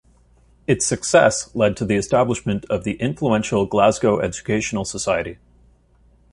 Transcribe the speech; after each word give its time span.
Its 0.65 0.83
success 0.83 1.53
led 1.55 1.77
to 1.77 1.85
the 1.85 1.93
establishment 1.95 2.65
of 2.71 2.83
the 2.83 2.93
influential 2.93 3.67
Glasgow 3.67 4.19
Educational 4.19 4.83
Society. 4.83 5.37